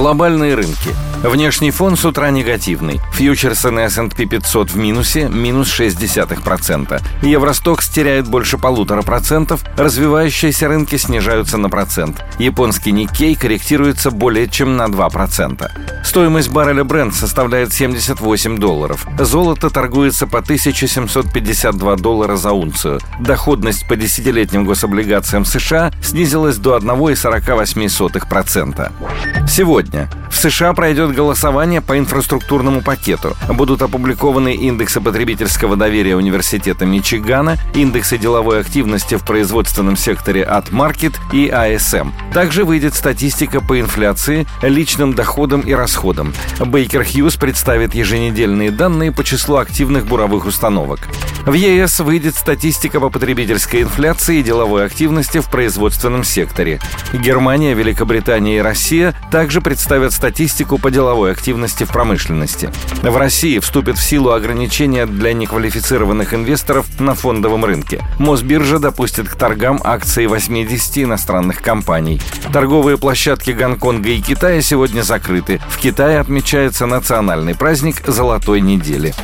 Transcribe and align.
Глобальные 0.00 0.54
рынки– 0.54 0.96
Внешний 1.22 1.70
фон 1.70 1.98
с 1.98 2.06
утра 2.06 2.30
негативный. 2.30 2.98
Фьючерсы 3.12 3.70
на 3.70 3.80
S&P 3.80 4.24
500 4.24 4.70
в 4.70 4.76
минусе, 4.76 5.28
минус 5.28 5.78
0,6%. 5.78 7.02
Евростокс 7.22 7.90
теряет 7.90 8.26
больше 8.26 8.56
полутора 8.56 9.02
процентов, 9.02 9.62
развивающиеся 9.76 10.68
рынки 10.68 10.96
снижаются 10.96 11.58
на 11.58 11.68
процент. 11.68 12.24
Японский 12.38 12.92
Никкей 12.92 13.34
корректируется 13.34 14.10
более 14.10 14.48
чем 14.48 14.78
на 14.78 14.86
2%. 14.86 15.70
Стоимость 16.02 16.50
барреля 16.50 16.84
Brent 16.84 17.12
составляет 17.12 17.74
78 17.74 18.56
долларов. 18.56 19.06
Золото 19.18 19.68
торгуется 19.68 20.26
по 20.26 20.38
1752 20.38 21.96
доллара 21.96 22.36
за 22.36 22.52
унцию. 22.52 22.98
Доходность 23.20 23.86
по 23.86 23.94
десятилетним 23.94 24.64
гособлигациям 24.64 25.44
США 25.44 25.92
снизилась 26.02 26.56
до 26.56 26.78
1,48%. 26.78 28.90
Сегодня 29.46 29.89
в 30.30 30.36
США 30.36 30.72
пройдет 30.72 31.14
голосование 31.14 31.80
по 31.80 31.98
инфраструктурному 31.98 32.82
пакету. 32.82 33.36
Будут 33.48 33.82
опубликованы 33.82 34.54
индексы 34.54 35.00
потребительского 35.00 35.76
доверия 35.76 36.16
Университета 36.16 36.86
Мичигана, 36.86 37.56
индексы 37.74 38.16
деловой 38.16 38.60
активности 38.60 39.16
в 39.16 39.24
производственном 39.24 39.96
секторе 39.96 40.44
от 40.44 40.68
Market 40.70 41.16
и 41.32 41.48
ASM. 41.48 42.12
Также 42.32 42.64
выйдет 42.64 42.94
статистика 42.94 43.60
по 43.60 43.80
инфляции, 43.80 44.46
личным 44.62 45.14
доходам 45.14 45.60
и 45.60 45.72
расходам. 45.72 46.32
Бейкер 46.58 47.04
Хьюз 47.04 47.36
представит 47.36 47.94
еженедельные 47.94 48.70
данные 48.70 49.12
по 49.12 49.24
числу 49.24 49.56
активных 49.56 50.06
буровых 50.06 50.46
установок. 50.46 51.00
В 51.46 51.54
ЕС 51.54 52.00
выйдет 52.00 52.36
статистика 52.36 53.00
по 53.00 53.08
потребительской 53.08 53.82
инфляции 53.82 54.38
и 54.38 54.42
деловой 54.42 54.84
активности 54.84 55.38
в 55.38 55.50
производственном 55.50 56.22
секторе. 56.22 56.80
Германия, 57.12 57.74
Великобритания 57.74 58.58
и 58.58 58.60
Россия 58.60 59.14
также 59.32 59.60
представят 59.60 60.12
статистику 60.12 60.78
по 60.78 60.90
деловой 60.90 61.32
активности 61.32 61.84
в 61.84 61.88
промышленности. 61.88 62.70
В 63.02 63.16
России 63.16 63.58
вступит 63.58 63.96
в 63.96 64.02
силу 64.02 64.32
ограничения 64.32 65.06
для 65.06 65.32
неквалифицированных 65.32 66.34
инвесторов 66.34 66.86
на 67.00 67.14
фондовом 67.14 67.64
рынке. 67.64 68.02
Мосбиржа 68.18 68.78
допустит 68.78 69.28
к 69.28 69.34
торгам 69.34 69.80
акции 69.82 70.26
80 70.26 70.98
иностранных 70.98 71.62
компаний. 71.62 72.20
Торговые 72.52 72.98
площадки 72.98 73.52
Гонконга 73.52 74.10
и 74.10 74.20
Китая 74.20 74.60
сегодня 74.60 75.02
закрыты. 75.02 75.60
В 75.68 75.78
Китае 75.78 76.20
отмечается 76.20 76.86
национальный 76.86 77.54
праздник 77.54 78.06
Золотой 78.06 78.60
недели. 78.60 79.14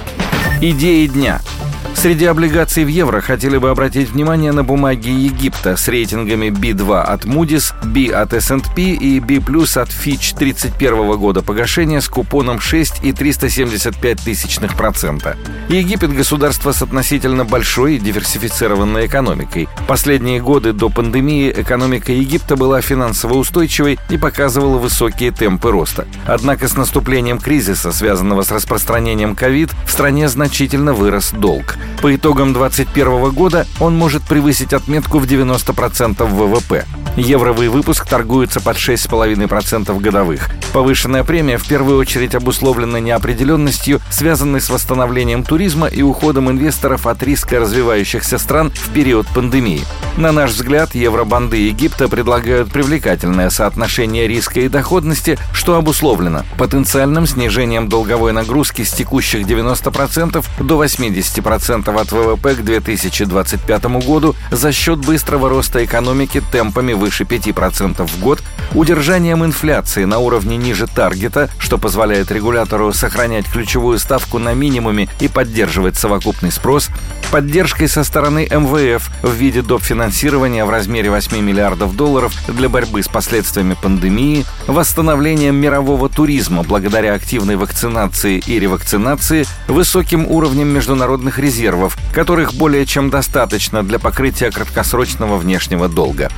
Идеи 0.63 1.07
дня– 1.07 1.41
Среди 1.97 2.27
облигаций 2.27 2.85
в 2.85 2.89
евро 2.89 3.23
хотели 3.23 3.57
бы 3.57 3.71
обратить 3.71 4.11
внимание 4.11 4.53
на 4.53 4.63
бумаги 4.63 5.09
Египта 5.09 5.79
с 5.79 5.89
рейтингами 5.89 6.49
B2 6.49 7.01
от 7.01 7.25
Moody's, 7.25 7.73
B 7.85 8.13
от 8.15 8.35
S&P 8.35 8.83
и 8.83 9.19
B+, 9.19 9.37
от 9.39 9.89
Fitch 9.89 10.37
31 10.39 11.17
года 11.17 11.43
погашения 11.43 12.03
с 12.03 12.09
купоном 12.09 12.61
6,375 12.61 14.21
тысячных 14.21 14.77
процента. 14.77 15.37
Египет– 15.71 16.13
государство 16.15 16.73
с 16.73 16.83
относительно 16.83 17.47
большой 17.47 17.97
и 17.97 17.99
диверсифицированной 17.99 19.07
экономикой. 19.07 19.67
Последние 19.89 20.41
годы 20.41 20.75
до 20.75 20.91
пандемии 20.91 21.51
экономика 21.57 22.13
Египта 22.13 22.57
была 22.57 22.83
финансово 22.83 23.35
устойчивой 23.35 23.99
и 24.11 24.19
показывала 24.19 24.77
высокие 24.77 25.33
темпы 25.33 25.73
роста. 25.73 26.07
Однако 26.27 26.69
с 26.69 26.77
наступлением 26.77 27.39
кризиса, 27.39 27.91
связанного 27.91 28.43
с 28.43 28.53
распространением 28.53 29.35
ковид, 29.35 29.71
в 29.87 29.91
стране 29.91 30.29
значительно 30.29 30.93
вырос 30.93 31.31
долг. 31.33 31.79
По 32.03 32.15
итогам 32.15 32.53
2021 32.53 33.31
года 33.31 33.67
он 33.81 33.97
может 33.97 34.23
превысить 34.23 34.73
отметку 34.73 35.19
в 35.19 35.25
90% 35.25 36.25
ВВП. 36.25 36.85
Евровый 37.17 37.69
выпуск 37.69 38.07
торгуется 38.07 38.61
под 38.61 38.77
6,5% 38.77 39.99
годовых. 40.01 40.51
Повышенная 40.75 41.25
премия 41.25 41.57
в 41.57 41.67
первую 41.67 41.99
очередь 41.99 42.35
обусловлена 42.35 43.01
неопределенностью, 43.01 44.03
связанной 44.11 44.61
с 44.61 44.69
восстановлением 44.69 45.43
туризма 45.43 45.87
и 45.87 46.03
уходом 46.03 46.51
инвесторов 46.51 47.07
от 47.07 47.23
риска 47.23 47.59
развивающихся 47.59 48.37
стран 48.37 48.71
в 48.71 48.91
период 48.91 49.27
пандемии. 49.29 49.81
На 50.19 50.31
наш 50.33 50.51
взгляд, 50.51 50.95
евробанды 50.95 51.57
Египта 51.57 52.09
предлагают 52.09 52.71
привлекательное 52.71 53.49
соотношение 53.49 54.29
риска 54.29 54.61
и 54.61 54.69
доходности, 54.69 55.39
что 55.55 55.77
обусловлено 55.77 56.43
потенциальным 56.59 57.27
снижением 57.27 57.89
долговой 57.89 58.33
нагрузки 58.33 58.83
с 58.83 58.93
текущих 58.93 59.47
90% 59.47 60.45
до 60.61 60.85
80% 60.85 61.66
от 61.99 62.13
ВВП 62.13 62.55
к 62.55 62.63
2025 62.65 63.85
году 64.07 64.35
за 64.51 64.73
счет 64.73 64.99
быстрого 64.99 65.49
роста 65.49 65.85
экономики 65.85 66.43
темпами 66.53 66.93
выше 66.93 67.25
5% 67.25 68.07
в 68.07 68.21
год, 68.21 68.43
удержанием 68.75 69.45
инфляции 69.45 70.05
на 70.05 70.19
уровне 70.19 70.57
ниже 70.57 70.87
таргета, 70.87 71.49
что 71.59 71.79
позволяет 71.79 72.31
регулятору 72.31 72.93
сохранять 72.93 73.47
ключевую 73.47 73.99
ставку 73.99 74.39
на 74.39 74.55
минимуме 74.55 75.09
и 75.21 75.29
поддерживать 75.29 75.97
совокупный 75.97 76.53
спрос, 76.53 76.89
поддержкой 77.31 77.89
со 77.89 78.05
стороны 78.05 78.49
МВФ 78.51 79.09
в 79.23 79.33
виде 79.33 79.63
доп. 79.63 79.83
финансирования 79.83 80.65
в 80.65 80.71
размере 80.71 81.11
8 81.11 81.39
миллиардов 81.41 81.97
долларов 81.97 82.33
для 82.49 82.69
борьбы 82.69 83.03
с 83.03 83.09
последствиями 83.09 83.77
пандемии, 83.81 84.45
восстановлением 84.67 85.57
мирового 85.57 86.09
туризма 86.09 86.63
благодаря 86.63 87.15
активной 87.15 87.57
вакцинации 87.57 88.43
и 88.47 88.59
ревакцинации, 88.59 89.47
высоким 89.69 90.27
уровнем 90.27 90.69
международных 90.69 91.39
резервов, 91.39 91.97
которых 92.15 92.55
более 92.55 92.87
чем 92.87 93.11
достаточно 93.11 93.83
для 93.83 93.99
покрытия 93.99 94.51
краткосрочного 94.51 95.37
внешнего 95.37 95.89
долга. 95.89 96.31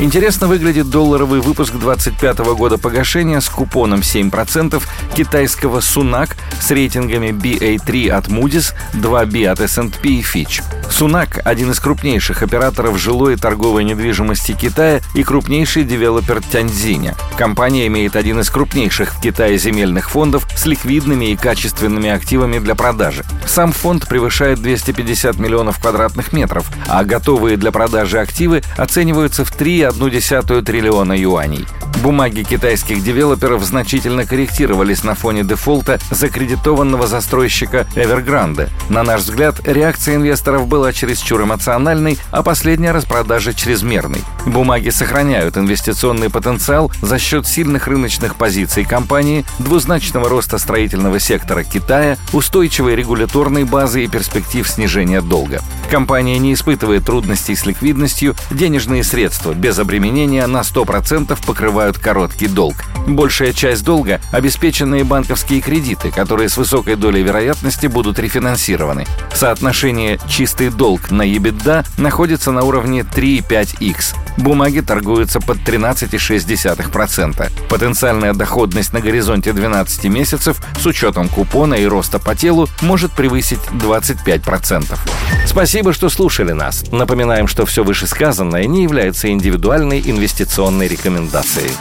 Интересно 0.00 0.46
выглядит 0.46 0.88
долларовый 0.88 1.40
выпуск 1.42 1.74
25 1.74 2.38
года 2.56 2.78
погашения 2.78 3.38
с 3.38 3.50
купоном 3.50 4.00
7% 4.00 4.82
китайского 5.14 5.80
Сунак 5.80 6.38
с 6.58 6.70
рейтингами 6.70 7.28
BA3 7.28 8.08
от 8.08 8.28
Moody's, 8.28 8.72
2B 8.94 9.44
от 9.44 9.60
S&P 9.60 10.08
и 10.08 10.22
Fitch. 10.22 10.62
Сунак– 11.00 11.40
один 11.46 11.70
из 11.70 11.80
крупнейших 11.80 12.42
операторов 12.42 12.98
жилой 12.98 13.32
и 13.32 13.36
торговой 13.36 13.84
недвижимости 13.84 14.52
Китая 14.52 15.00
и 15.14 15.22
крупнейший 15.22 15.84
девелопер 15.84 16.42
Тяньцзиня. 16.42 17.14
Компания 17.38 17.86
имеет 17.86 18.16
один 18.16 18.40
из 18.40 18.50
крупнейших 18.50 19.14
в 19.14 19.20
Китае 19.22 19.56
земельных 19.56 20.10
фондов 20.10 20.46
с 20.54 20.66
ликвидными 20.66 21.30
и 21.30 21.36
качественными 21.36 22.10
активами 22.10 22.58
для 22.58 22.74
продажи. 22.74 23.24
Сам 23.46 23.72
фонд 23.72 24.08
превышает 24.08 24.60
250 24.60 25.38
миллионов 25.38 25.80
квадратных 25.80 26.34
метров, 26.34 26.66
а 26.86 27.02
готовые 27.02 27.56
для 27.56 27.72
продажи 27.72 28.20
активы 28.20 28.62
оцениваются 28.76 29.46
в 29.46 29.52
3 29.52 29.80
1,1 29.80 30.62
триллиона 30.62 31.14
юаней. 31.14 31.66
Бумаги 32.02 32.42
китайских 32.42 33.02
девелоперов 33.02 33.62
значительно 33.62 34.24
корректировались 34.24 35.04
на 35.04 35.14
фоне 35.14 35.44
дефолта 35.44 35.98
закредитованного 36.10 37.06
застройщика 37.06 37.86
Evergrande. 37.94 38.70
На 38.88 39.02
наш 39.02 39.22
взгляд, 39.22 39.60
реакция 39.66 40.16
инвесторов 40.16 40.66
была 40.66 40.89
чересчур 40.92 41.42
эмоциональной, 41.42 42.18
а 42.30 42.42
последняя 42.42 42.92
распродажа 42.92 43.54
чрезмерной. 43.54 44.22
Бумаги 44.46 44.90
сохраняют 44.90 45.56
инвестиционный 45.56 46.30
потенциал 46.30 46.90
за 47.02 47.18
счет 47.18 47.46
сильных 47.46 47.86
рыночных 47.86 48.36
позиций 48.36 48.84
компании, 48.84 49.44
двузначного 49.58 50.28
роста 50.28 50.58
строительного 50.58 51.20
сектора 51.20 51.64
Китая, 51.64 52.16
устойчивой 52.32 52.96
регуляторной 52.96 53.64
базы 53.64 54.04
и 54.04 54.08
перспектив 54.08 54.68
снижения 54.68 55.20
долга. 55.20 55.60
Компания 55.90 56.38
не 56.38 56.54
испытывает 56.54 57.04
трудностей 57.04 57.54
с 57.54 57.66
ликвидностью, 57.66 58.34
денежные 58.50 59.04
средства 59.04 59.52
без 59.52 59.78
обременения 59.78 60.46
на 60.46 60.60
100% 60.60 61.38
покрывают 61.46 61.98
короткий 61.98 62.46
долг. 62.46 62.76
Большая 63.06 63.52
часть 63.52 63.84
долга– 63.84 64.20
обеспеченные 64.32 65.04
банковские 65.04 65.60
кредиты, 65.60 66.10
которые 66.10 66.48
с 66.48 66.56
высокой 66.56 66.96
долей 66.96 67.22
вероятности 67.22 67.86
будут 67.86 68.18
рефинансированы. 68.18 69.06
Соотношение 69.34 70.18
чистый 70.28 70.70
долг 70.80 71.10
на 71.10 71.28
EBITDA 71.28 71.84
находится 71.98 72.52
на 72.52 72.62
уровне 72.62 73.00
3,5x. 73.00 74.16
Бумаги 74.38 74.80
торгуются 74.80 75.38
под 75.38 75.58
13,6%. 75.58 77.68
Потенциальная 77.68 78.32
доходность 78.32 78.94
на 78.94 79.02
горизонте 79.02 79.52
12 79.52 80.04
месяцев 80.04 80.56
с 80.80 80.86
учетом 80.86 81.28
купона 81.28 81.74
и 81.74 81.84
роста 81.84 82.18
по 82.18 82.34
телу 82.34 82.66
может 82.80 83.12
превысить 83.12 83.60
25%. 83.72 84.98
Спасибо, 85.44 85.92
что 85.92 86.08
слушали 86.08 86.52
нас. 86.52 86.90
Напоминаем, 86.90 87.46
что 87.46 87.66
все 87.66 87.84
вышесказанное 87.84 88.64
не 88.64 88.82
является 88.82 89.28
индивидуальной 89.28 90.00
инвестиционной 90.00 90.88
рекомендацией. 90.88 91.72